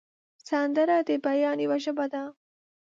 [0.49, 2.23] سندره د بیان یوه ژبه ده